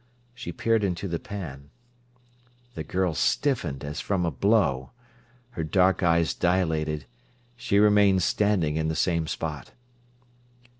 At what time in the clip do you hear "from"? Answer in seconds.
4.03-4.25